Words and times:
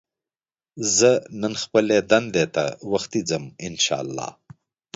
زه 0.97 1.11
نن 1.41 1.53
خپلې 1.63 1.97
دندې 2.11 2.45
ته 2.55 2.65
وختي 2.91 3.21
ځم 3.29 3.43
ان 3.65 3.73
شاءالله 3.85 4.29